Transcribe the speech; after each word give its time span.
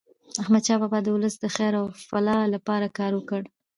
احمد 0.41 0.63
شاه 0.67 0.79
بابا 0.81 0.99
د 1.03 1.07
ولس 1.15 1.35
د 1.39 1.45
خیر 1.55 1.73
او 1.81 1.85
فلاح 2.09 2.39
لپاره 2.55 2.93
کار 2.97 3.11
وکړ. 3.15 3.41